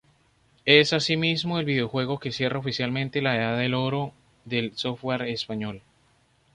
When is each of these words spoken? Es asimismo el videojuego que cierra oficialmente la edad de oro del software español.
Es 0.65 0.93
asimismo 0.93 1.59
el 1.59 1.65
videojuego 1.65 2.17
que 2.17 2.31
cierra 2.31 2.57
oficialmente 2.57 3.21
la 3.21 3.35
edad 3.35 3.55
de 3.55 3.71
oro 3.75 4.13
del 4.45 4.75
software 4.75 5.21
español. 5.29 5.83